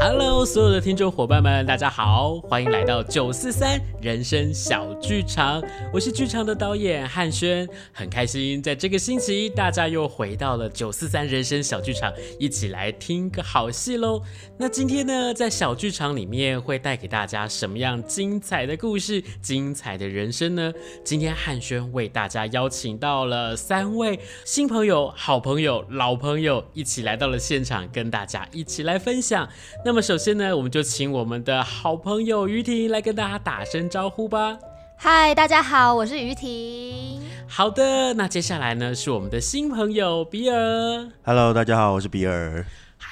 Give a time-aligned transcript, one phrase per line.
[0.00, 5.62] Hello，所有的听众伙伴们，大家好，欢迎来到九四三人生小剧场。
[5.92, 14.22] 我是剧场的导演汉轩，很开心在这个星期大家又回到了九四三人生小剧场，一起来听个好戏喽。
[14.58, 20.72] 那今天呢，在小剧场里面会带给大家什么样精彩的故事、精彩的人生呢？
[21.04, 29.48] 今天汉轩为大家邀请到了三位新朋友、好朋友、老朋友，一起来到了现场，跟大家一起来分享。
[29.82, 34.58] 那么首先呢，我们就请我们的好朋友于婷来跟大家打声招呼吧。
[34.96, 37.20] 嗨，大家好，我是于婷。
[37.46, 41.08] 好的，那接下来呢是我们的新朋友比尔。
[41.24, 42.64] Hello，大家好，我是比尔。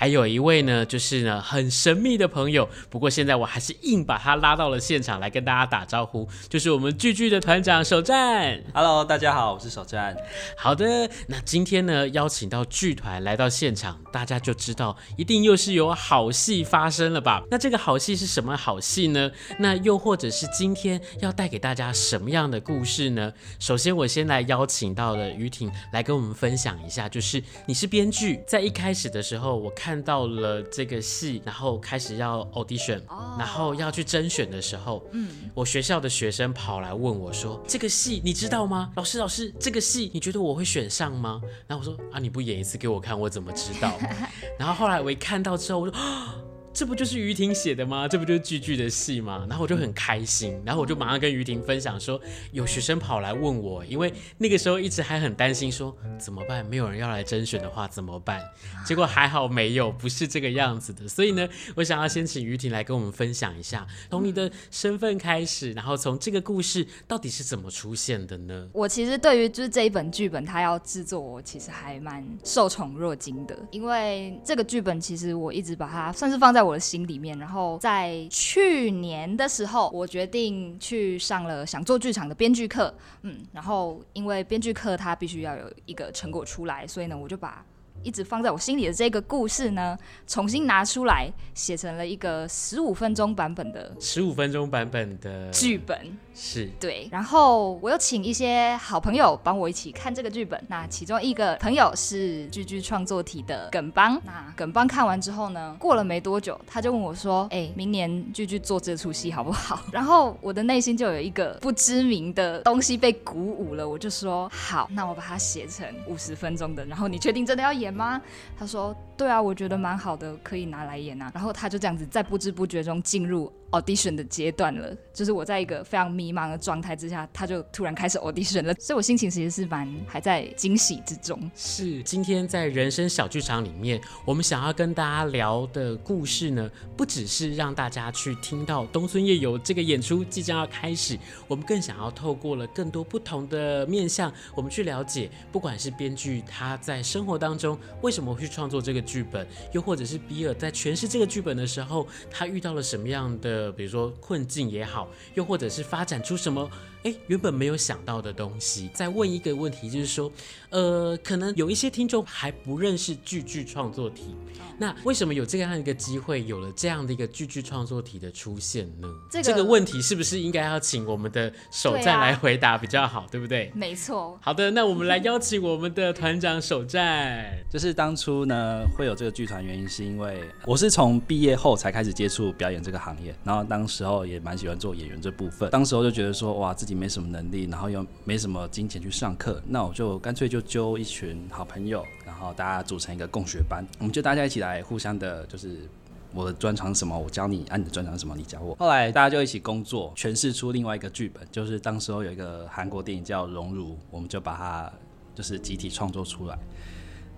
[0.03, 8.61] 还有一位呢，就是呢很神秘的朋友，不过现在我还是硬把他拉到了现场来跟大家打招呼，就是我们剧剧的团长首战。
[8.75, 10.17] Hello，大家好，我是首战。
[10.57, 17.45] 好的，那今天呢邀请到剧团来到现场，大家就知道一定又是有好戏发生了吧？
[17.49, 19.31] 那这个好戏是什么好戏呢？
[19.61, 23.33] 那又或者是今天要带给大家什么样的故事呢？
[23.61, 29.73] 首先我先来邀请到了于婷来跟我们分享一下，就是你是编剧，在一开始的时候我。
[29.75, 33.41] 看到了这个戏，然后开始要 audition，、oh.
[33.41, 38.91] 然后要去甄选的时候，嗯，我学校的学生跑来问我说：“这个戏你知道吗？
[38.97, 43.93] 老师，老师，这个戏你觉得我会选上吗？”然后我说：“啊，你不演一次给我看，我怎么知道？”
[44.59, 46.42] 然后后来我一看到之后，我说。
[46.75, 48.09] 这不就是于婷写的吗？
[48.09, 49.47] 这不就是剧剧的戏吗？
[49.49, 52.19] 然后我就很开心，然后我就马上跟于婷分享说，
[52.51, 58.41] 有学生跑来问我，因为那个时候一直还很担心说怎么办，没有人要来甄选的话怎么办？
[58.87, 61.07] 结果还好没有，不是这个样子的。
[61.07, 68.67] 所以呢，我想要先请于婷来跟我们分享一下，从你的身份开始，然后从这个故事到底是怎么出现的呢？
[68.73, 76.62] 我其实对于就是这一本剧本，它要制作，我其实还蛮受宠若惊的，因为这个剧本其实我一直把它算是放在。
[76.63, 87.65] 我的心里面，然后在去年的时候，我决定去上了想做剧场的编剧课，嗯，然后因为编剧课它必须要有一个成果出来，所以呢，我就把
[88.03, 89.97] 一直放在我心里的这个故事呢，
[90.27, 95.99] 重新拿出来写成了一个十五分钟版本的十五分钟版本的剧本。
[96.35, 100.63] 是对，然后我有请一些好朋友帮我一起看这个剧本。
[100.69, 104.21] 那其中一个朋友是剧剧创作体的耿邦。
[104.25, 116.85] 那耿邦看完之后呢，过了没多久，他就问我说：“哎，明年剧剧做这出戏好不好？” 然后我的内心就有一个不知名的东西被鼓舞了，我就说：“好，那我把它写成五十分钟的。
[116.87, 118.21] 然后你确定真的要演吗？”
[118.59, 131.39] 他说：“对啊，我觉得蛮好的，可以拿来演啊。”然后他就这样子在不知不觉中进入 audition 的阶段了，就是我在一个非常迷茫的状态之下，他就突然开始 audition 了，所以我心情其实是蛮还在惊喜之中。
[131.55, 141.17] 是今天在人生小剧场里面，我们想要跟大家聊的故事呢，不只是让大家去听到东村夜游这个演出即将要开始，
[141.47, 153.71] 我们更想要透过了更多不同的面向，我们去了解，不管是编剧他在生活当中为什么会去创作这个剧本，又或者是比尔在诠释这个剧本的时候，他遇到了什么样的。
[153.73, 156.71] 比如说困境也好，又或者是发展出什么。
[157.05, 158.89] 哎，原本没有想到的东西。
[158.95, 160.31] 再问一个问题，就是说，
[160.71, 164.37] 呃，可能有一些听众还不认识剧剧创作题，
[164.79, 169.09] 那为什么有这样一个机会，有了这样的一个剧剧创作题的出现呢？
[169.29, 173.73] 这个、这个问题是不是应该要请我们的首战来回答比较好，对，啊、对不对？
[173.75, 174.39] 没错。
[174.41, 177.53] 好的，那我们来邀请我们的团长首战。
[177.69, 186.92] 就是当初呢，会有这个剧团原因，是因为我是从毕业后才开始接触表演这个行业，然后当时候也蛮喜欢做演员这部分，当时候就觉得说，哇，自己。
[186.95, 195.89] 没什么能力，然后又没什么金钱去上课，那我就干脆就揪一群好朋友，然后大家组成一个共学班，我们就大家一起来互相的，就是
[196.35, 198.75] 我的专长是什么，我教你；按你的专长是什么，你教我。
[198.77, 204.93] 后来大家就一起工作，诠释出另外一个剧本，就是当时候有一个韩国电影叫《荣辱》，我们就把它
[205.35, 206.59] 就是集体创作出来。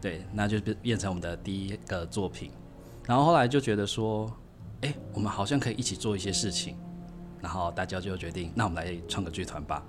[0.00, 2.50] 对，那就变变成我们的第一个作品。
[3.06, 4.30] 然后后来就觉得说，
[4.82, 6.76] 哎，我们好像可以一起做一些事情。
[7.44, 9.84] 然后大家就决定，那我们来创个剧团吧。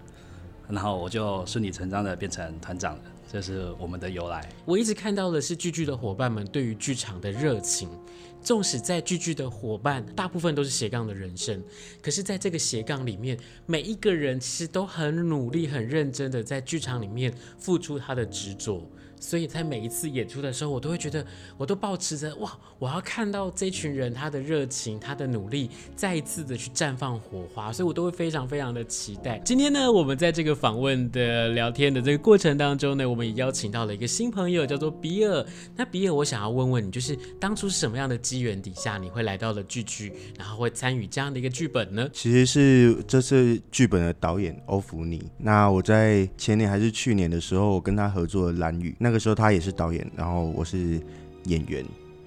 [0.67, 4.45] 然后我就顺理成章的变成团长了，这是我们的由来。
[4.65, 7.87] 我一直看到的是剧剧的伙伴们对于剧场的热情。
[8.41, 11.63] 纵使在剧剧的伙伴大部分都是斜杠的人生，
[12.01, 18.85] 可是在这个斜杠里面，每一个人其实都很努力、很认真的在剧场里面付出他的执着。
[19.25, 21.25] 所以在每一次演出的时候，我都会觉得，
[21.57, 29.41] 我都保持着哇，我要看到这群人他的热情、他的努力，再一次的去绽放火花，所以我都会非常非常的期待。
[29.43, 35.43] 今天呢，我们在这个访问的聊天的这个过程当中呢，我们也邀请到了一个新朋友，叫做比尔。
[35.75, 42.07] 那比尔，我想要问问你，就是当初是什么样的机缘底下，你会来到了剧剧，然后会参与这样的一个剧本呢？
[42.13, 45.23] 其实是这次剧本的导演欧福尼。
[45.39, 49.14] 那我在前年还是去年的时候，我跟他合作了《蓝雨》，那。
[49.15, 50.99] 那时候他也是导演，然后我是
[51.45, 51.85] 演员，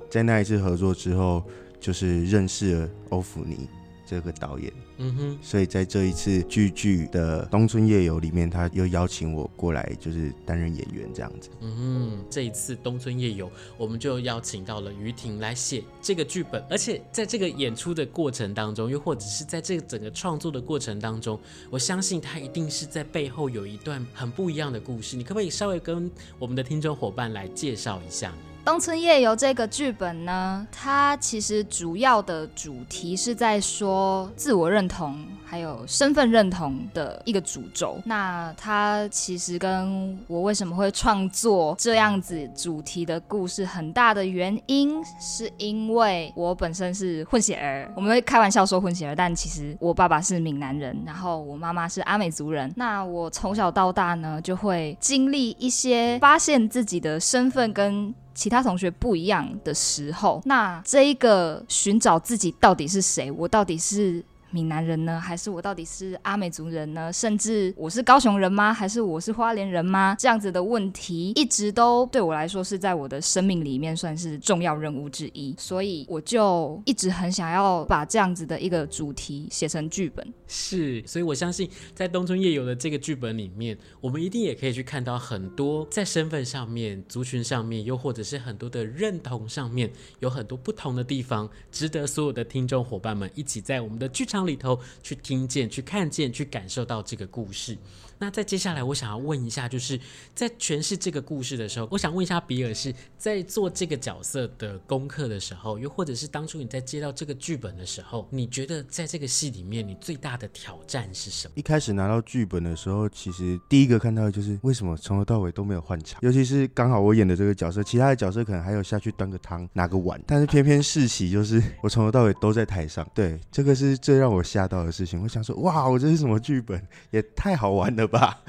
[0.08, 1.42] 在那一次合作之后，
[1.78, 3.68] 就是认识了欧福尼
[4.08, 4.72] 这个导演。
[4.96, 11.50] 嗯哼，所以在这一次剧剧的《东村夜游》里面，他又邀请我过来，就是担任演员这样子。
[11.60, 13.46] 嗯哼，这一次《东村夜游》，
[13.76, 21.38] 我们就邀请到了于婷来写这个剧本，而且在这个演出的过程当中，又或者是在这个整个创作的过程当中，
[21.70, 25.16] 我相信他一定是在背后有一段很不一样的故事。
[25.16, 28.30] 你可不可以稍微跟我们的听众伙伴来介绍一下？
[28.68, 37.98] 《乡村夜游》这个剧本呢，它其实主要的主题是在说自我认同还有身份认同的一个主轴。
[38.04, 47.90] 那它其实跟我为什么会创作这样子主题的故事很大的原因，是因为我本身是混血儿。
[47.96, 52.70] 我们会开玩笑说混血儿，但其实我爸爸是闽南人，然后我妈妈是阿美族人。
[52.76, 67.12] 那我从小到大呢，就会经历一些发现自己的身份跟其他同学不一样的时候，那这一个寻找自己到底是谁，我到底是闽南人呢，还是我到底是阿美族人呢？
[67.12, 68.72] 甚至我是高雄人吗？
[68.72, 70.16] 还是我是花莲人吗？
[70.18, 80.26] 这样子的问题一直都对我来说是在我的生命里面算是重要任务之一，所以我就一直很想要把这样子的一个主题写成剧本。
[80.46, 89.90] 是，所以我相信在东村夜游的这个剧本里面，我们一定也可以去看到很多在身份上面、族群上面，又或者是很多的认同上面，
[90.20, 97.76] 有很多不同的地方，值得所有的听众伙伴们一起在我们的剧场里头去听见、去看见、去感受到这个故事。
[98.18, 99.98] 那在接下来，我想要问一下，就是
[100.34, 111.52] 在诠释这个故事的时候，我想问一下比尔是在做这个角色的功课的时候，又或者是当初你在接到这个剧本的时候，你觉得在这个戏里面，你最大的挑战是什么？
[111.54, 123.08] 一开始拿到剧本的时候，其实第一个看到的就是为什么从头到尾都没有换场，尤其是刚好我演的这个角色，其他的角色可能还有下去端个汤、拿个碗，但是偏偏世袭就是我从头到尾都在台上。
[123.14, 125.22] 对，这个是最让我吓到的事情。
[125.22, 126.84] 我想说，哇，我这是什么剧本？
[127.10, 128.42] 也太好玩了吧！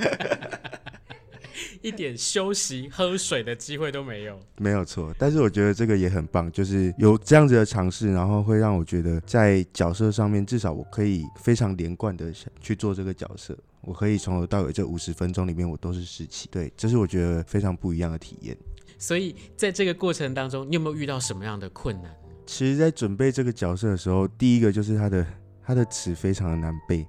[1.81, 5.15] 一点休息、喝水的机会都没有，没有错。
[5.17, 13.57] 但是我觉得这个也很棒，就是有这样子的尝试，然后会让我觉得在角色上面，至少我可以非常连贯的去做这个角色。
[13.81, 16.49] 我可以从头到尾这五十分钟里面，我都是世奇。
[16.51, 18.57] 对，这是我觉得非常不一样的体验。
[18.97, 22.13] 所以在这个过程当中，你有没有遇到什么样的困难？
[22.45, 25.25] 其实，在准备这个角色的时候，第一个就是他的
[25.65, 27.07] 他的词非常的难背，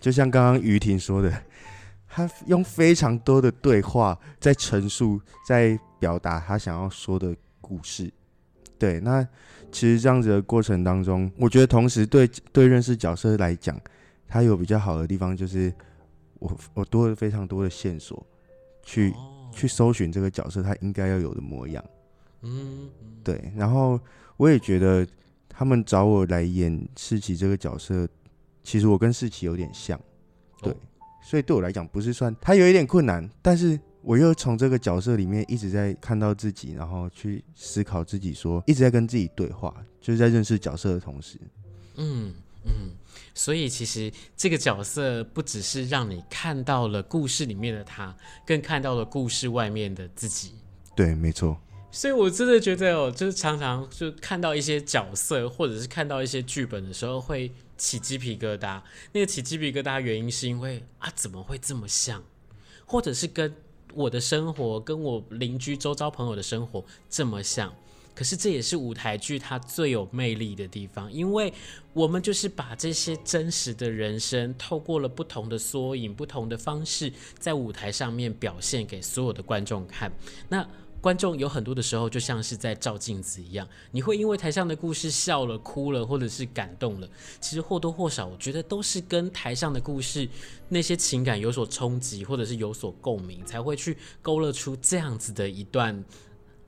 [0.00, 1.32] 就像刚刚于婷说的。
[2.08, 8.10] 他用非常多的对话在陈述，在表达他想要说的故事。
[8.78, 9.22] 对，那
[9.70, 13.78] 其实这样子的过程当中，我觉得同时对对认识角色来讲，
[14.26, 15.72] 他有比较好的地方，就是
[16.38, 18.24] 我我多了非常多的线索，
[18.82, 19.12] 去
[19.52, 21.84] 去搜寻这个角色他应该要有的模样。
[22.42, 22.88] 嗯，
[23.24, 23.52] 对。
[23.56, 24.00] 然后
[24.36, 25.06] 我也觉得
[25.48, 28.08] 他们找我来演世奇这个角色，
[28.62, 30.00] 其实我跟世奇有点像。
[30.62, 30.74] 对。
[31.28, 41.38] 所以对我来讲，不是算他有一点困难，但是我又从这个角色里面一直在看到自己，然后去思考自己说，说一直在跟自己对话，就是在认识角色的同时，
[41.96, 42.32] 嗯
[42.64, 42.92] 嗯，
[43.34, 48.16] 所以其实这个角色不只是让你看到了故事里面的他，
[48.46, 50.52] 更看到了故事外面的自己。
[50.96, 51.60] 对，没错。
[51.90, 57.52] 所以我真的觉得哦，就是常常就看到一些角色，或者是看到一些剧本的时候会。
[57.78, 62.20] 起鸡皮疙瘩，那个起鸡皮疙瘩原因是因为啊，怎么会这么像？
[62.84, 63.54] 或者是跟
[63.94, 67.72] 我的生活、跟我邻居周遭朋友的生活这么像？
[68.16, 71.54] 可是这也是舞台剧它最有魅力的地方，因为
[71.92, 80.10] 我们就是把这些真实的人生，透过了不同的缩影、不同的方式，在舞台上面表现给所有的观众看。
[80.48, 80.68] 那。
[81.08, 87.08] 观众有很多的时候就像是在照镜子一样，你会因为台上的故事笑了、哭了，或者是感动了，
[87.40, 90.28] 其实或多或少，我觉得都是跟台上的故事
[90.68, 96.04] 那些情感有所冲击，或者是有所共鸣，才会去勾勒出这样子的一段。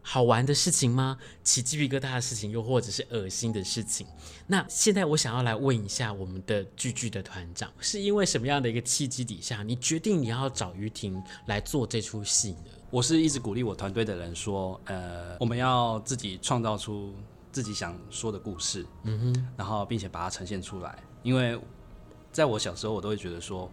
[0.01, 1.19] 好玩的事情吗？
[1.45, 4.07] 起鸡皮疙瘩的事情，又或者是恶心的事情？
[4.47, 12.71] 那现在我想要来问一下我们的剧剧的团长，是因为什么样的一个契机底下，你决定你要找于婷来做这出戏呢？
[12.91, 17.15] 我是一直鼓励我团队的人说，呃，我们要自己创造出
[17.53, 20.99] 自己想说的故事，嗯哼，然后并且把它呈现出来。
[21.23, 21.59] 因为
[22.33, 23.71] 在我小时候，我都会觉得说，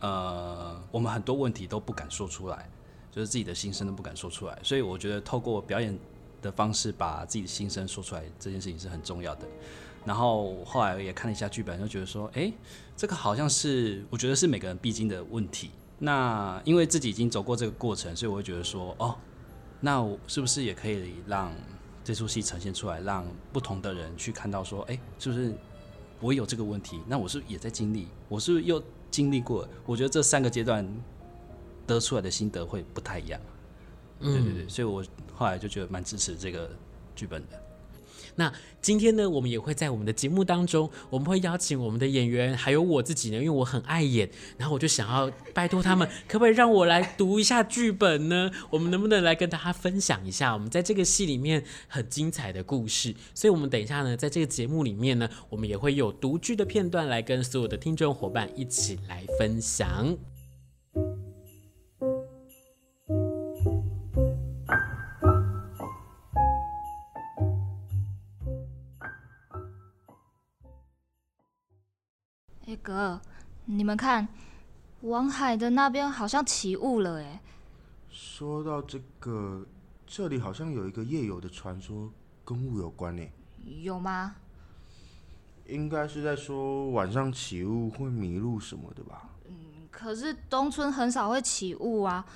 [0.00, 2.68] 呃，我们很多问题都不敢说出来。
[3.14, 5.98] 就是自己的心声都不敢说出来，所以我觉得透过表演
[6.40, 9.46] 的方式把自己的心声说出来，这件事情是很重要的。
[10.06, 12.50] 然后后来也看了一下剧本，就觉得说，哎、
[12.96, 15.72] 这个好像是我觉得是每个人必经的问题。
[16.04, 19.16] 那因为自己已经走过这个过程，所以我会觉得说，哦，
[19.78, 21.54] 那我是不是也可以让
[22.02, 25.54] 这出戏呈现出来，让不同的人去看到说，哎、欸，是不是
[26.20, 27.00] 我有这个问题？
[27.06, 28.08] 那我是不是也在经历？
[28.28, 29.68] 我是不是又经历过？
[29.86, 30.86] 我觉得这三个阶段。
[31.84, 33.40] 得出来的心得会不太一样，
[34.20, 35.04] 对对对，所以我
[35.34, 36.70] 后来就觉得蛮支持这个
[37.12, 37.60] 剧本的。
[38.36, 48.50] 那今天呢，我们也会在我们的节目当中，我们会邀请我们的演员，还有我自己呢，因为我很爱演，然后我就想要拜托他们，可不可以让我来读一下剧本呢？
[48.70, 53.14] 我们能不能来跟大家分享一下我们在这个戏里面很精彩的故事？
[53.34, 60.31] 所以，我们等一下呢，在这个节目里面呢，我们也会有读剧的片段来跟所有的听众伙伴一起来分享。
[72.76, 73.20] 哥，
[73.66, 74.28] 你们看，
[75.02, 77.40] 王海的那边好像起雾了哎。
[78.10, 79.66] 说到这个，
[80.06, 82.10] 这里好像有一个夜游的传说，
[82.44, 83.22] 跟雾有关呢。
[83.82, 84.34] 有吗？
[85.66, 89.30] 应该是在说晚上起雾会迷路什么的吧。
[89.48, 89.54] 嗯，
[89.90, 92.26] 可是东村很少会起雾啊。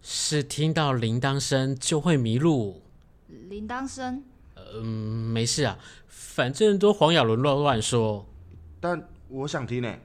[0.00, 2.82] 是听到铃铛声就会迷路。
[3.26, 4.22] 铃铛声？
[4.56, 4.84] 嗯，
[5.32, 8.26] 没事啊，反正都黄雅伦乱乱说。
[8.80, 9.08] 但。
[9.30, 9.96] 我想听呢。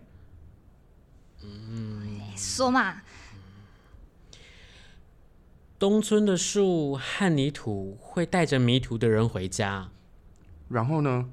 [1.41, 3.01] 嗯，说嘛。
[5.77, 9.89] 东村的树和泥土会带着迷途的人回家。
[10.69, 11.29] 然后呢？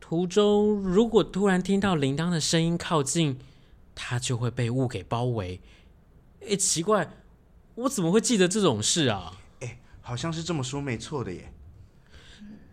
[0.00, 3.38] 途中如果突然听到铃铛的声音靠近，
[3.94, 5.60] 他就会被雾给包围。
[6.48, 7.12] 哎，奇怪，
[7.74, 9.40] 我怎么会记得这种事啊？
[9.60, 11.52] 哎，好像是这么说没错的耶。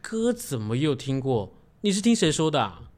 [0.02, 1.54] 哥怎么又听过？
[1.82, 2.89] 你是听谁说的啊？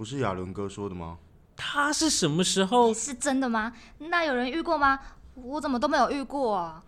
[0.00, 1.18] 不是亚伦哥说的吗？
[1.54, 2.88] 他是什么时候？
[2.96, 3.70] 是真的吗？
[3.98, 4.98] 那有人遇过吗？
[5.34, 6.82] 我怎么都没有遇过啊？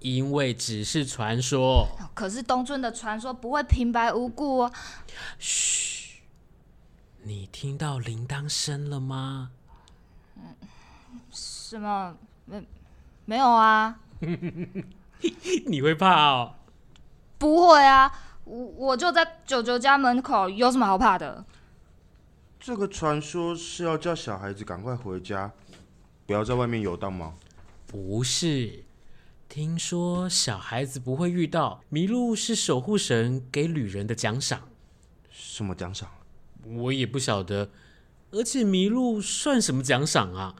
[0.00, 1.86] 因为只是传说。
[2.12, 4.70] 可是东村的传说不会平白无故啊。
[5.38, 6.20] 嘘，
[7.22, 9.52] 你听到铃铛声了吗？
[10.36, 10.54] 嗯，
[11.30, 12.14] 什么？
[12.44, 12.62] 没，
[13.24, 14.00] 没有啊。
[15.64, 16.56] 你会怕哦？
[17.38, 18.12] 不会啊，
[18.44, 21.42] 我我就在九九家门口，有什么好怕的？
[22.62, 25.50] 这个传说是要叫小孩子赶快回家，
[26.26, 27.32] 不要在外面游荡吗？
[27.86, 28.84] 不是，
[29.48, 34.68] 听说小孩子不会遇到迷路是守护神给旅人的奖赏。
[35.30, 36.10] 什么奖赏？
[36.66, 37.70] 我也不晓得。
[38.32, 40.54] 而且迷路算什么奖赏啊？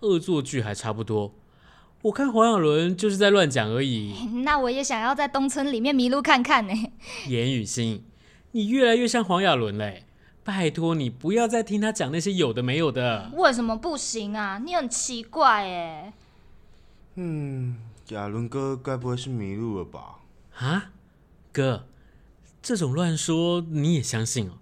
[0.00, 1.34] 恶作剧还差不多。
[2.02, 4.14] 我看黄亚伦就是在乱讲而已。
[4.44, 6.74] 那我也想要在东村里面迷路看看呢。
[7.26, 8.04] 严雨欣，
[8.52, 10.04] 你越来越像黄亚伦嘞。
[10.42, 13.30] 拜托你不要再听他讲那些有的没有的。
[13.34, 14.58] 为什么不行啊？
[14.58, 16.12] 你很奇怪哎。
[17.14, 17.76] 嗯，
[18.08, 20.20] 亚伦哥该不会是迷路了吧？
[20.56, 20.92] 啊，
[21.52, 21.86] 哥，
[22.62, 24.52] 这种乱说你也相信哦？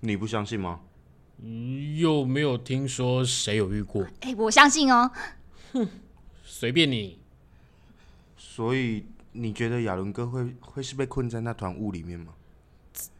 [0.00, 0.80] 你不相信吗？
[1.98, 4.06] 又没有听说谁有遇过。
[4.20, 5.10] 哎，我相信哦。
[5.72, 5.88] 哼，
[6.42, 7.18] 随便你。
[8.36, 12.32] 所以你觉得亚伦哥会会是被困在那团雾里面吗？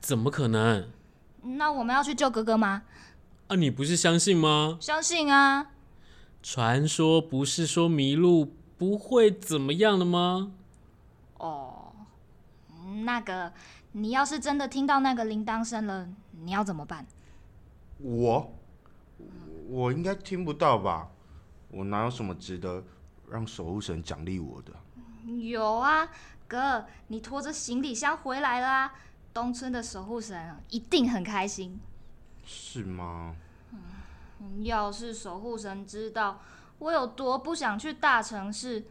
[0.01, 0.89] 怎么可能？
[1.45, 2.83] 那我们要去救哥哥吗？
[3.49, 4.79] 啊，你不是相信吗？
[4.81, 5.71] 相信啊。
[6.43, 10.53] 传说不是说迷路不会怎么样的吗？
[11.39, 11.93] 哦，
[13.05, 13.53] 那个，
[13.93, 16.09] 你要是真的听到那个铃铛声了，
[16.43, 17.07] 你要怎么办？
[17.99, 18.53] 我，
[19.69, 21.09] 我应该听不到吧？
[21.71, 22.83] 我哪有什么值得
[23.31, 24.73] 让守护神奖励我的？
[25.39, 26.09] 有啊，
[26.47, 28.95] 哥，你拖着行李箱回来了啊。
[29.35, 31.81] 东村的守护神一定很开心，
[32.47, 33.35] 是吗？
[33.73, 36.41] 嗯，要是守护神知道
[36.79, 38.85] 我有多不想去大城市，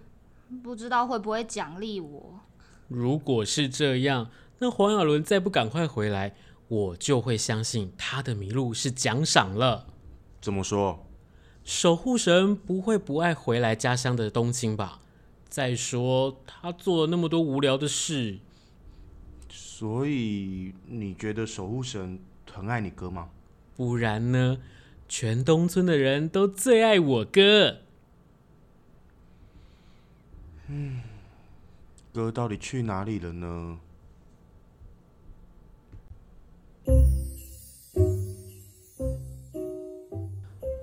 [0.61, 2.41] 不知道会不会奖励我。
[2.89, 6.35] 如果是这样，那黄亚伦再不赶快回来，
[6.67, 9.87] 我就会相信他的迷路是奖赏了。
[10.41, 11.05] 怎么说？
[11.63, 14.99] 守护神不会不爱回来家乡的东青吧？
[15.47, 18.39] 再说他做了那么多无聊的事，
[19.83, 22.17] 所以你觉得守护神
[22.49, 23.29] 很爱你哥吗？
[23.75, 24.57] 不然呢？
[25.09, 27.79] 全东村的人都最爱我哥。
[30.69, 31.01] 嗯，
[32.13, 33.77] 哥到底去哪里了呢？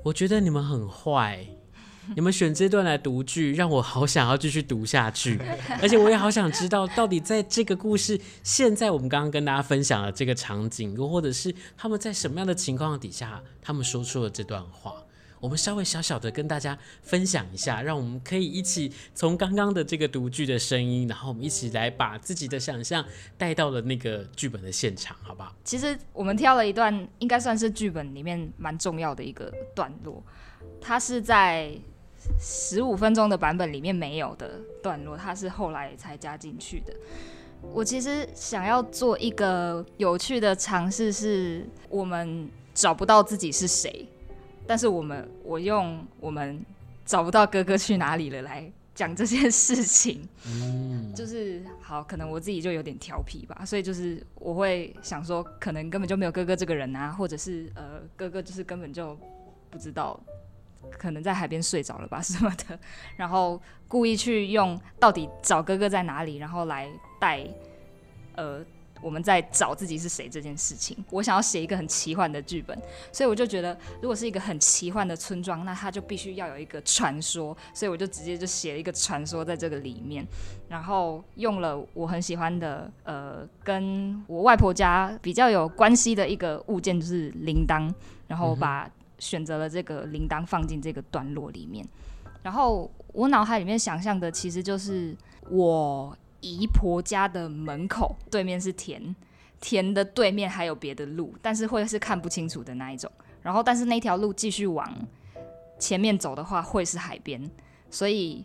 [0.05, 1.49] 我觉得你们很坏，
[2.17, 5.39] 你们选这段来读剧，让我好想要继续读下去，
[5.81, 14.95] 而且我也好想知道，到底在这个故事，现在我们刚刚跟大家分享的这个场景，又或者是他们在什么样的情况底下，他们说出了这段话。
[15.39, 23.03] 我们稍微小小的跟大家分享一下，让我们可以一起从刚刚的这个读剧的声音，然后我们一起来把自己的想象
[23.39, 25.57] 带到了那个剧本的现场，好不好？
[25.65, 30.23] 其实我们挑了一段，应该算是剧本里面蛮重要的一个段落，
[30.79, 31.73] 它是在
[32.39, 36.93] 十五分钟的版本里面没有的段落，它是后来才加进去的。
[37.73, 44.07] 我其实想要做一个有趣的尝试，是我们找不到自己是谁。
[44.67, 46.65] 但是我们，我用我们
[47.05, 59.19] 找不到哥哥去哪里了来讲这件事情，嗯，就是好，可能我自己就有点调皮吧，所以就是我会想说，可能根本就没有哥哥这个人啊，或者是呃，哥哥就是根本就
[59.71, 60.19] 不知道，
[60.99, 62.79] 可能在海边睡着了吧什么的，
[63.17, 67.47] 然后故意去用到底找哥哥在哪里，然后来带
[68.37, 68.65] 呃。
[69.03, 72.79] 我们在找自己是谁这件事情，我想要写一个很奇幻的剧本，
[73.11, 80.23] 所以我就觉得，如果是一个很奇幻的村庄，那它就必须要有一个传说，所以我就直接就写了一个传说在这个里面，
[80.69, 87.91] 然后用了我很喜欢的，呃，跟我外婆家比较有关系的一个物件，就是铃铛，
[88.27, 88.87] 然后把
[89.21, 91.87] 选择了这个铃铛放进这个段落里面，
[92.43, 95.17] 然后我脑海里面想象的其实就是
[95.49, 96.17] 我。
[96.43, 99.15] 姨婆家的门口对面是田，
[99.61, 103.13] 田的对面还有别的路，但是会是看不清楚的那一种。
[103.43, 104.91] 然后，但是那条路继续往
[105.79, 107.39] 前面走的话，会是海边。
[107.91, 108.43] 所以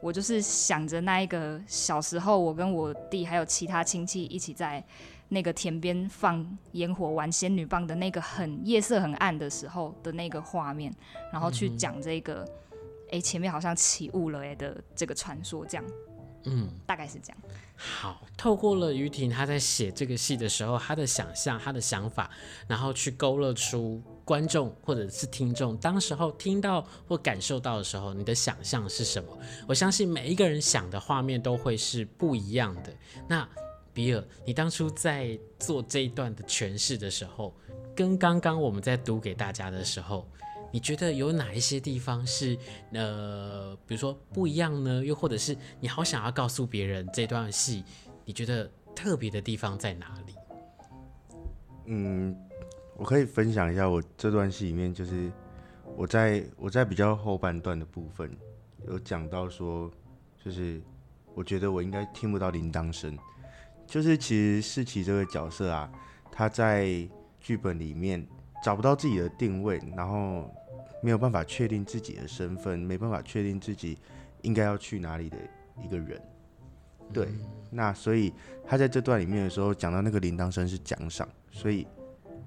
[0.00, 4.82] 我就是想着那一个小时候，我跟我弟还有其他亲戚一起在
[5.28, 10.94] 那个田边放烟火、玩仙女棒的那个很夜色很暗的时候的那个画面，
[11.32, 12.44] 然后去讲这个，
[13.10, 15.84] 哎、嗯，前面好像起雾了哎的这个传说，这样。
[16.48, 17.38] 嗯，大概是这样。
[17.74, 22.30] 好，透过了于婷她在写这个戏的时候，她的想象、她的想法，
[22.68, 29.36] 然后去勾勒出观众或者是听众当时候听到或感受到的时候，你的想象是什么？
[29.66, 32.94] 我相信每一个人想的画面都会是不一样的。
[33.26, 33.46] 那
[33.96, 37.56] 比尔，你当初在做这一段的诠释的时候，
[37.94, 40.28] 跟刚刚我们在读给大家的时候。
[40.72, 42.58] 你觉得有哪一些地方是
[42.92, 45.02] 呃，比如说不一样呢？
[45.02, 47.82] 又或者是你好想要告诉别人这段戏，
[48.26, 50.34] 你觉得特别的地方在哪里？
[51.86, 52.36] 嗯，
[52.98, 55.32] 我可以分享一下我这段戏里面，就是
[55.96, 58.30] 我在我在比较后半段的部分
[58.86, 59.90] 有讲到说，
[60.44, 60.82] 就是
[61.32, 63.16] 我觉得我应该听不到铃铛声，
[63.86, 65.90] 就是其实世奇这个角色啊，
[66.30, 67.08] 他在
[67.40, 68.26] 剧本里面。
[68.64, 70.50] 找不到自己的定位，然后
[71.00, 73.96] 没有办法确定自己的身份，没办法确定自己
[74.42, 75.36] 应该要去哪里的
[75.80, 76.20] 一个人。
[77.12, 78.32] 对，嗯、那所以
[78.66, 81.86] 他在这段里面的时候讲到那个铃铛声是奖赏，所以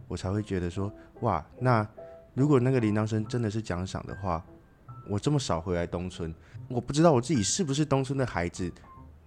[0.09, 1.87] 我才会觉得说，哇，那
[2.33, 4.43] 如果那个铃铛声真的是奖赏的话，
[5.07, 6.33] 我这么少回来东村，
[6.67, 8.69] 我不知道我自己是不是东村的孩子，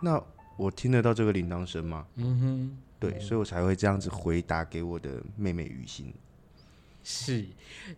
[0.03, 0.22] 那
[0.57, 2.07] 我听得到这个铃铛声吗？
[2.17, 6.12] 嗯哼，对，所以我才会这样子回答给我的妹妹雨欣。
[7.05, 7.45] 是，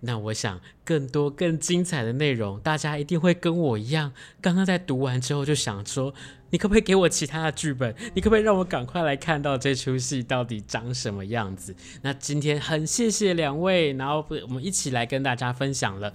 [0.00, 6.14] 那我想更多更精彩的内容，大家一定会跟我一样，刚刚在读完之后就想说，
[6.48, 7.94] 你可不可以给我其他的剧本？
[8.14, 11.76] 你可不可以让我赶快来看到这出戏到底长什么样子？
[12.00, 16.10] 那今天很谢谢两位，然后我们一起来跟大家分享了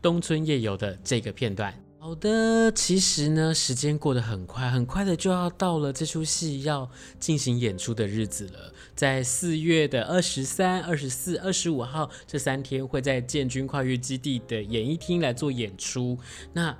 [0.00, 1.74] 东村夜游的这个片段。
[2.02, 8.72] 好的，其实呢，时间过得很快，很快的就要到了这出戏要进行演出的日子了。
[8.96, 16.18] 在四月的二十三、二十四、二十五号这三天，会在建军跨越基地的演艺厅来做演出。
[16.54, 16.74] 那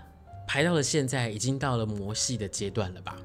[0.48, 3.18] 排到了现在，已经到了磨戏的阶段了吧？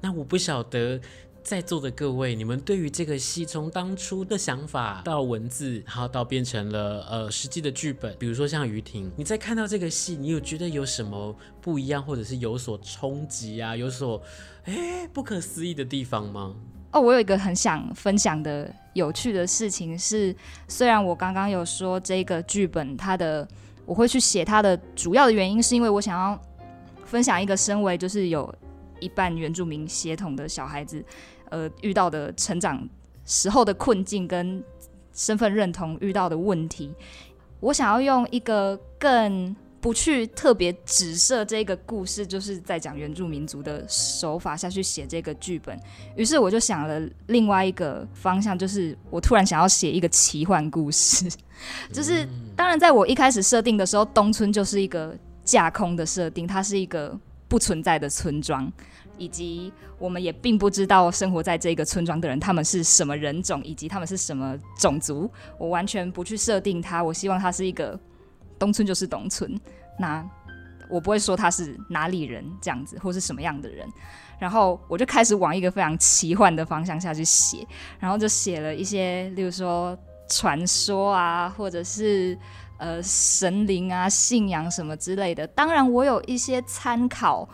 [0.00, 0.98] 那我不晓得。
[1.46, 14.20] 在座的各位，你们对于这个戏从当初的想法到文字，然后到变成了呃实际的剧本，比如说像于婷，你在看到这个戏，你有觉得有什么不一样，或者是有所冲击啊，有所
[14.64, 16.52] 哎不可思议的地方吗？
[16.90, 20.34] 哦，我有一个很想分享的有趣的事情是，
[20.66, 23.46] 虽然我刚刚有说这个剧本它的
[23.84, 26.42] 我会去写它的主要的原因，是因为我想要
[27.04, 28.52] 分享一个身为就是有
[28.98, 31.04] 一半原住民血统的小孩子，
[31.50, 32.88] 呃，遇到的成长
[33.24, 34.62] 时候的困境跟
[35.12, 36.92] 身份认同遇到的问题，
[37.60, 39.54] 我想要用一个更。
[39.78, 45.78] 不去特别指涉这个故事，就是在讲原住民族的手法下去写这个剧本。
[46.16, 51.30] 于是我就想了另外一个方向，就是我突然想要写一个奇幻故事。
[51.92, 58.72] 就是当然，在我一开始设定的时候，东村就是一个架空的设定，它是一个不存在的村庄，
[59.18, 65.30] 以及我们也并不知道生活在这个村庄的人他们是什么人种，以及他们是什么种族。
[65.58, 67.98] 我完全不去设定它，我希望它是一个。
[68.58, 69.54] 东村就是东村，
[69.98, 70.26] 那
[70.88, 73.86] 我不会说他是哪里人这样子，或是什么样的人，
[74.38, 77.66] 然后我就开始往一个非常奇幻的方向下去写，
[78.00, 79.94] 然后就写了一些，例如说
[80.30, 82.34] 传说啊，或者是
[82.78, 85.46] 呃神灵啊、信仰什么之类的。
[85.48, 87.46] 当然，我有一些参考，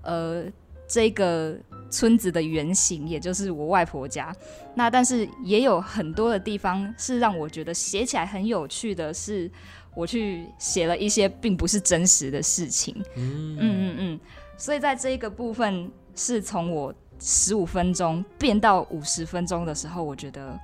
[0.00, 0.44] 呃，
[0.88, 1.56] 这个
[1.90, 4.34] 村子的原型，也就是我外婆家。
[4.74, 9.50] 那但是也有很多的地方是让我觉得写起来很有趣的是。
[9.94, 14.20] 我去写了一些并不是真实的事情，嗯嗯嗯，
[14.56, 20.56] 所以在这一个部分是从我十五分钟变到五十分钟的时候，我觉得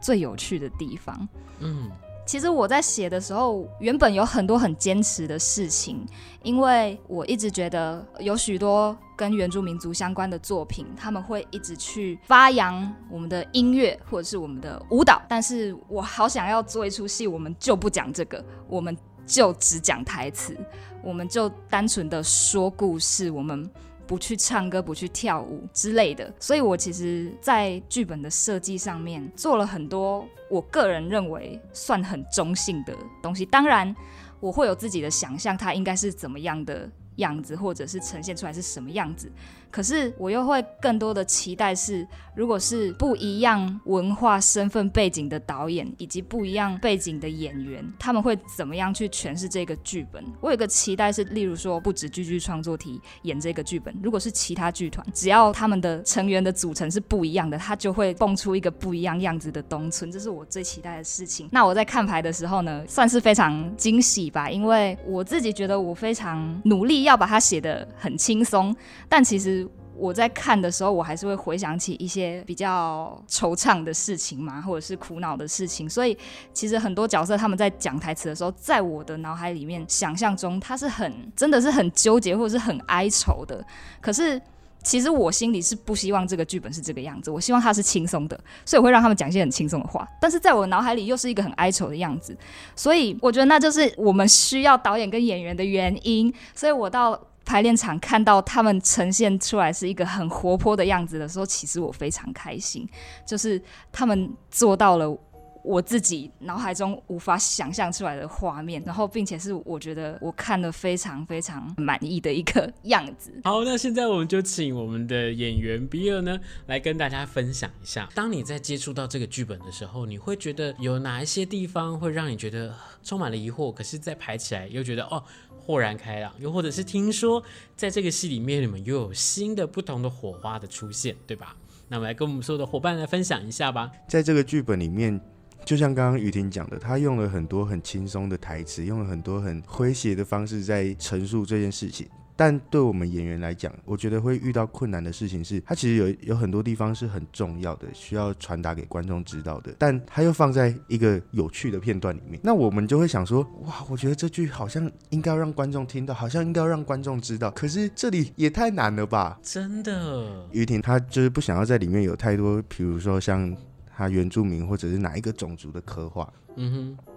[0.00, 1.28] 最有趣的地方，
[1.58, 1.90] 嗯。
[2.24, 6.06] 其实我在写的时候，原本有很多很坚持的事情，
[6.44, 20.56] 因为我一直觉得有许多跟原住民族相关的作品，他们会一直去发扬我们的音乐或者是我们的舞蹈，但是我好想要做一出戏，我们就不讲这个，我们就只讲台词，
[21.02, 23.68] 我们就单纯的说故事，我们。
[24.08, 33.44] 不去唱歌，不去跳舞之类的，所以我其实，在剧本的设计上面做了很多，我个人认为算很中性的东西。
[33.44, 33.94] 当然，
[34.40, 39.30] 我会有自己的想象，它应该是怎么样的样子，或者是呈现出来是什么样子。
[39.70, 50.24] 可是我又会更多的期待是，如果是不一样文化身份背景的导演，以及不一样背景的演员，他们会怎么样去诠释这个剧本？
[50.40, 61.48] 我有个期待是，例如说，不止剧剧创作题演这个剧本，如果是其他剧团，只要他们的成员的组成是不一样的，他就会蹦出一个不一样样子的东村，这是我最期待的事情。
[61.52, 68.74] 那我在看牌的时候呢，算是非常惊喜吧，因为我自己觉得我非常努力要把它写得很轻松，
[69.08, 69.57] 但其实。
[69.98, 75.90] 我在看的时候，我还是会回想起一些比较惆怅的事情嘛，或者是苦恼的事情。
[75.90, 76.16] 所以，
[76.52, 83.64] 其实很多角色他们在讲台词的时候，在我的脑海里面想象中，他是很真的是很纠结或者是很哀愁的。
[84.00, 84.40] 可是，
[84.82, 90.06] 其实我心里是不希望这个剧本是这个样子，我希望它是轻松的，所以我会让他们讲一些很轻松的话。
[90.20, 92.36] 但是在我脑海里又是一个很哀愁的样子，
[92.76, 96.32] 所以我觉得那就是我们需要导演跟演员的原因。
[96.54, 97.20] 所以我到。
[97.48, 102.86] 排练场看到他们呈现出来是一个很活泼的样子的时候，其实我非常开心，
[103.26, 105.18] 就是他们做到了
[105.64, 113.32] 我自己脑海中无法想象出来的画面，然后并且是我觉得我看了非常非常满意的一个样子。
[113.44, 125.24] 好，那现在我们就请我们的演员比尔呢来跟大家分享一下，当你在接触到这个剧本的时候，你会觉得有哪一些地方会让你觉得充满了疑惑，可是再排起来又觉得哦。
[125.68, 127.42] 豁然开朗，又或者是听说，
[127.76, 131.54] 在这个戏里面，你们又有新的、不同的火花的出现，对吧？
[131.88, 133.92] 那我们来跟我们所有的伙伴来分享一下吧。
[134.08, 135.20] 在这个剧本里面，
[135.66, 142.08] 就像刚刚雨婷讲的，他用了很多很轻松的台词，用了很多很诙谐的方式在陈述这件事情。
[142.40, 152.38] 但对我们演员来讲，我觉得会遇到困难的事情是，它其实有有很多地方是很重要的，需要传达给观众知道的，但它又放在一个有趣的片段里面。
[152.44, 159.36] 那我们就会想说，哇，我觉得这句好像应该要让观众听到，好像应该要让观众知道，可是这里也太难了吧？
[159.42, 163.52] 真的，于婷她就是不想要在里面有太多，比如说像
[163.96, 166.32] 她原住民或者是哪一个种族的刻画。
[166.54, 167.14] 嗯哼，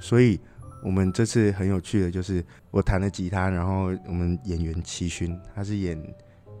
[0.00, 0.40] 所以。
[0.86, 6.00] 我们这次很有趣的就是，我弹了吉他，然后我们演员齐勋他是演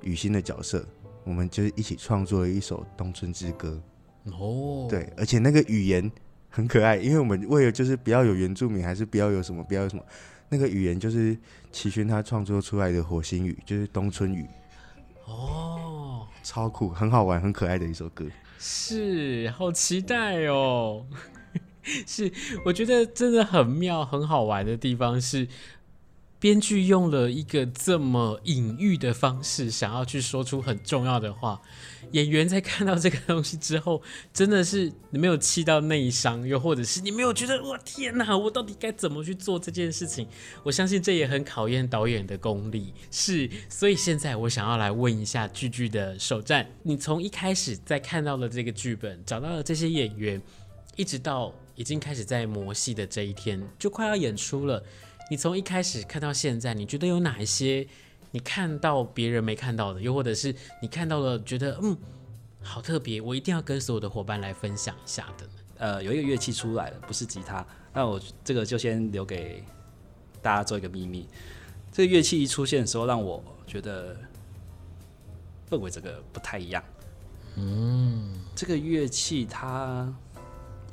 [0.02, 0.84] 雨欣的角色，
[1.22, 3.80] 我们就是一起创作了一首《冬春之歌》。
[4.32, 6.10] 哦，对，而且那个语言
[6.48, 10.02] 很可爱，因为我们为了就是不要有原住民，还是不要有什么，不要有什么，
[10.48, 11.38] 那个语言就是
[11.70, 14.44] 齐勋他创作出来的火星语，就是冬春语。
[15.26, 16.26] 哦。
[16.42, 18.24] 超酷，很好玩，很可爱的一首歌。
[18.58, 21.06] 是，好期待哦！
[22.06, 22.32] 是，
[22.64, 25.48] 我觉得真的很妙、很好玩的地方是。
[26.38, 31.60] 编剧用了一个这么隐喻的方式，想要去说出很重要的话。
[32.12, 34.02] 演员在看到这个东西之后，
[34.34, 40.28] 真的是你没有气到内伤，又或者是你没有觉得我天哪，我到底该怎么去做这件事情？
[40.62, 42.92] 我相信这也很考验导演的功力。
[43.10, 50.40] 是，所以现在我想要来问一下剧剧的首战，你从一开始在看到了这个剧本，找到了这些演员，
[50.96, 54.82] 一直到已经开始在磨戏的这一天，就快要演出了。
[55.30, 57.86] 你从一开始看到现在，你觉得有哪一些
[58.32, 61.96] 你看到别人没看到的，又或者是你看到了觉得嗯
[62.62, 65.48] 好特别，我一定要跟所有的伙伴来分享一下的？
[65.78, 69.62] 呃，有一个乐器出来了，不是吉他，那我这个就先留给
[70.40, 71.28] 大家做一个秘密。
[71.92, 74.16] 这个乐器一出现的时候，让我觉得
[75.68, 76.82] 氛围这个不太一样。
[77.56, 80.12] 嗯，这个乐器它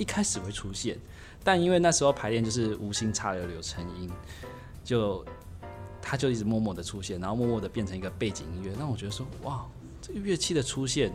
[0.03, 0.99] 一开始会出现。
[1.45, 4.09] 但因为那时候排练就是无心插柳柳成荫，
[4.81, 5.25] 就
[6.01, 9.65] 他就一直默默的出现，然后默默的变成一个背景音乐，让我觉得说哇，
[10.01, 11.13] 这个乐器的出现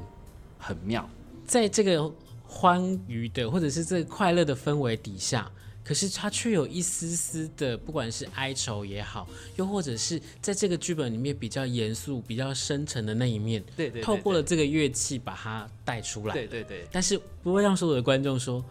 [0.58, 1.08] 很妙，
[1.46, 2.12] 在这个
[2.46, 5.50] 欢愉的或者是这个快乐的氛围底下，
[5.82, 18.62] 可是它却有一丝丝的，不管是哀愁也好，又或者是在这个剧本里面比较严肃、比较深沉的那一面，对对，对，对，透过了这个乐器把它带出来，对对对，但是不会让所有的观众说。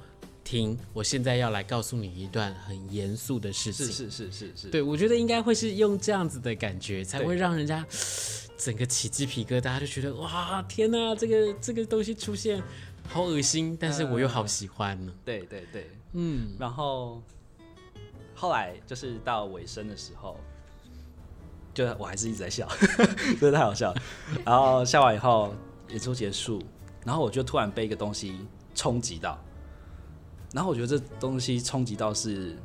[0.48, 3.86] 听，我现在要来告诉你一段很严肃的事情。
[3.86, 7.86] 是是是是是，对，我觉得应该会是用这样子的感觉，才会让人家
[8.58, 12.64] 整个起鸡皮疙瘩，就觉得哇，天哪，这个这个东西出现，
[13.10, 15.12] 好恶心，但是我又好喜欢呢。
[15.20, 17.22] 呃，对对对，嗯，然后
[18.34, 20.40] 后来就是到尾声的时候，
[21.74, 22.66] 就我还是一直在笑，
[23.38, 24.02] 真的太好笑了。
[24.46, 25.54] 然后笑完以后，
[25.90, 26.64] 演出结束，
[27.04, 28.40] 然后我就突然被一个东西
[28.74, 29.38] 冲击到。
[30.54, 32.58] 然后我觉得这东西冲击到是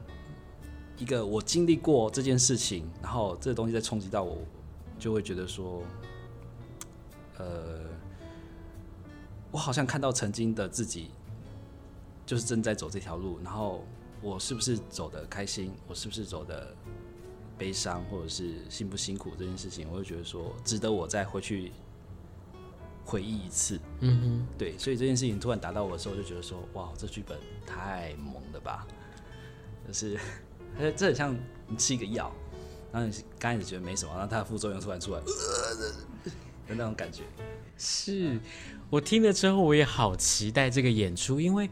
[0.97, 4.39] 一个我经历过这件事情，然后这个东西再冲击到我，
[4.99, 5.83] 就会觉得说，
[7.39, 7.81] 呃，
[9.51, 11.11] 我好像看到曾经的自己，
[12.25, 13.85] 就是正在走这条路，然后
[14.21, 16.73] 我是不是走的开心，我是不是走的
[17.59, 21.73] 悲伤，或者是辛不辛苦这件事情，我会觉得说值得我再回去。
[23.05, 27.37] 回忆一次，嗯哼，对，所以这件事情突然打到我的时候，就觉得说，哇，这剧本
[27.67, 28.87] 太猛了吧！
[29.87, 30.19] 就是，
[30.97, 31.37] 这很像
[31.67, 32.33] 你吃一个药，
[32.93, 35.75] 然后你刚开始觉得没什么，然后它的副作用突然出来，呃，
[36.69, 37.23] 的那种感觉。
[37.77, 38.39] 是
[38.89, 41.69] 我听了之后，我也好期待这个演出，因为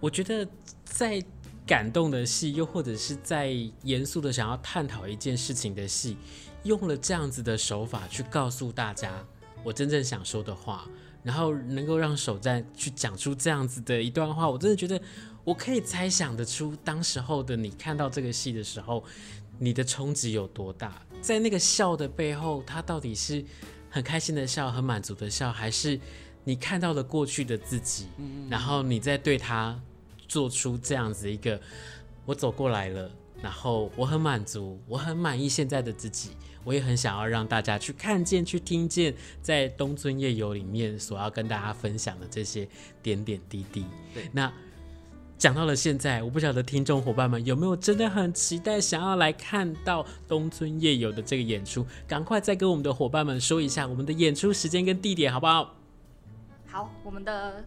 [0.00, 0.48] 我觉得
[0.84, 1.22] 在
[1.66, 6.16] 感动的戏，又或者是在严肃的想要探讨一件事情的戏，
[6.62, 9.24] 用了这样子的手法去告诉大家。
[9.62, 10.88] 我真正想说的话，
[11.22, 15.00] 然后能够让首战去讲出这样子的一段话，我真的觉得
[15.44, 19.04] 我可以猜想得出，当时候的你看到这个戏的时候，
[19.58, 21.00] 你的冲击有多大。
[21.20, 23.44] 在那个笑的背后，他到底是
[23.90, 26.00] 很开心的笑，很满足的笑，还是
[26.44, 28.06] 你看到了过去的自己，
[28.48, 29.78] 然后你在对他
[30.26, 31.60] 做出这样子一个，
[32.24, 33.10] 我走过来了，
[33.42, 36.30] 然后我很满足，我很满意现在的自己。
[36.64, 42.68] 我也很想要让大家去看见、去听见，在《东村夜游》里面所要跟大家分享的这些
[43.02, 43.84] 点点滴滴。
[44.12, 44.52] 对，那
[45.38, 51.86] 讲到了现在，我不晓得听众伙伴们有没有真的很期待想要来看到《东村夜游》的这个演出？
[52.06, 55.74] 赶快再跟我们的伙伴们说一下我们的演出时间跟地点，好不好？
[56.66, 57.64] 好，我们的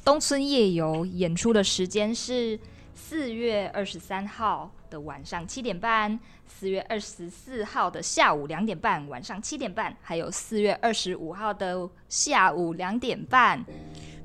[0.04, 2.56] 《东村夜游》演出的时间是
[2.98, 13.64] 四月二十三号的晚上七点半，四月二十四号的下午两点半，晚上七点半，还有四月二十五号的下午两点半。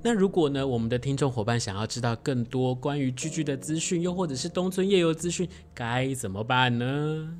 [0.01, 7.37] 那如果呢，我们的听众伙伴想要知道更多关于句句的资讯，又或者是东村夜游资讯，该怎么办呢？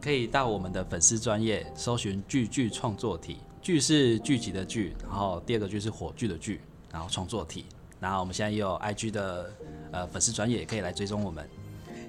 [0.00, 6.60] 可以到我们的粉丝专业搜寻“句句创作体”，句是聚集的剧，然后第二个句是火炬的炬，
[6.92, 7.64] 然后创作体。
[7.98, 9.52] 然后我们现在也有 IG 的
[9.92, 11.44] 呃粉丝专业，也可以来追踪我们。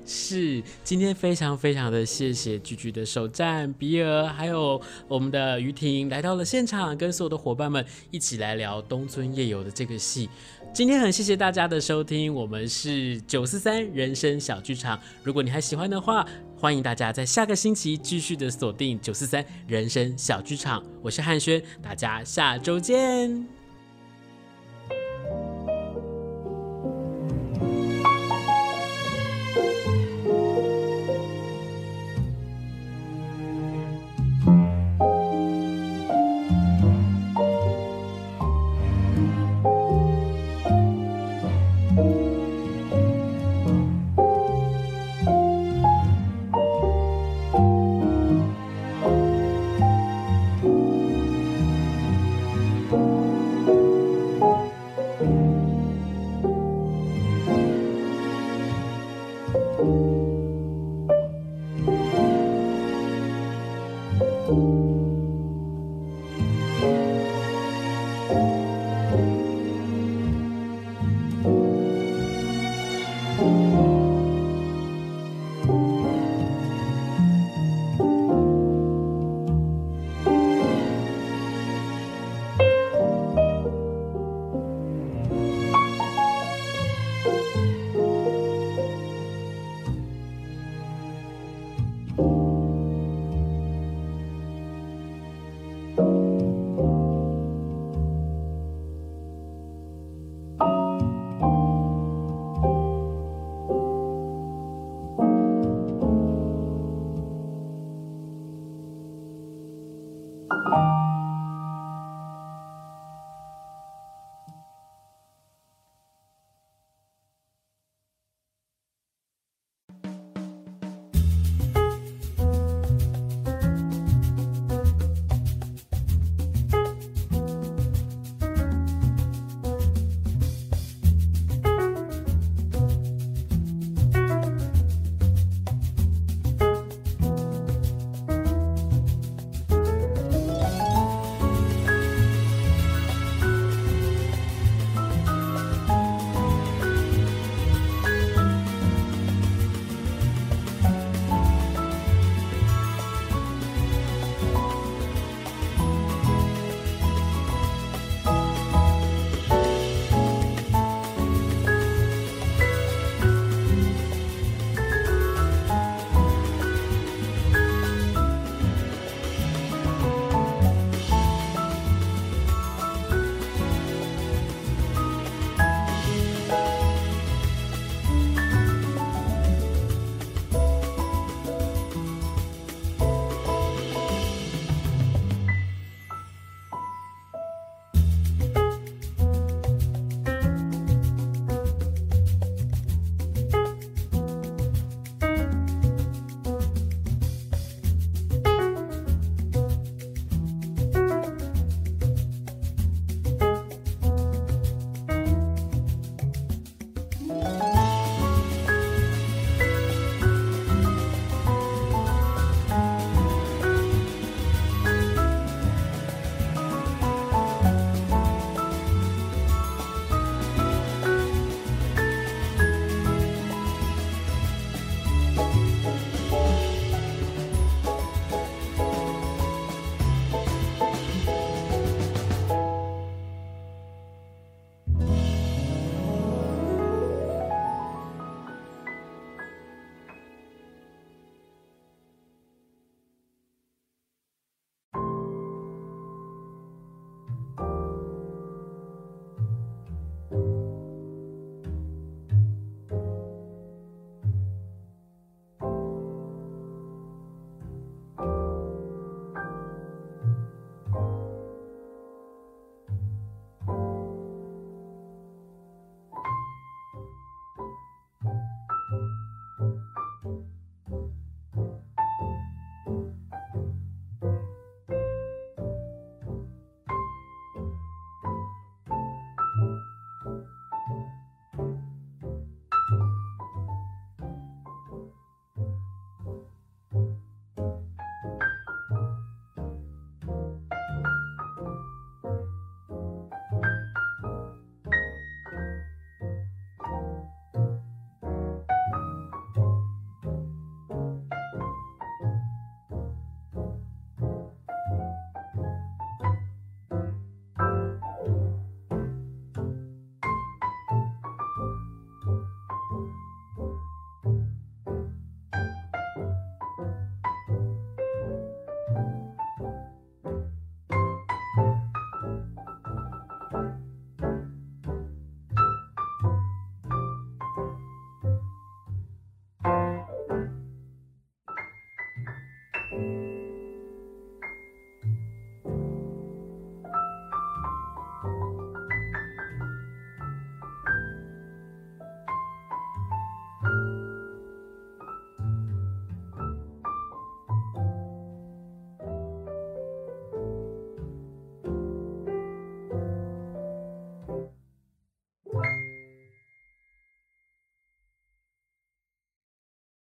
[0.03, 10.27] 是，今天非常非常的谢谢句句的首战比尔，还有我们的于婷来到了现场，跟所有的伙伴们一起来聊东村夜游的这个戏。
[10.73, 14.99] 今天很谢谢大家的收听，我们是九四三人生小剧场。
[15.23, 16.25] 如果你还喜欢的话，
[16.57, 20.83] 欢迎大家在下个星期继续的锁定九四三人生小剧场。
[21.03, 23.60] 我是汉轩，大家下周见。